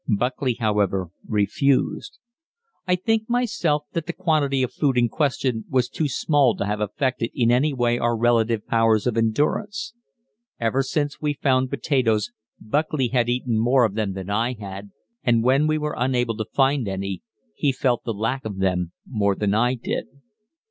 [0.07, 2.17] Buckley, however, refused.
[2.87, 6.81] I think myself that the quantity of food in question was too small to have
[6.81, 9.93] affected in any way our relative powers of endurance.
[10.59, 14.89] Ever since we found potatoes Buckley had eaten more of them than I had,
[15.23, 17.21] and when we were unable to find any,
[17.53, 20.07] he felt the lack of them more than I did.